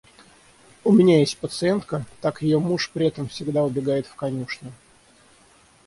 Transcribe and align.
У 0.83 0.91
меня 0.91 1.19
есть 1.19 1.37
пациентка, 1.37 2.07
так 2.21 2.41
ее 2.41 2.57
муж 2.57 2.89
при 2.89 3.05
этом 3.05 3.27
всегда 3.29 3.63
убегает 3.63 4.07
в 4.07 4.15
конюшню. 4.15 4.73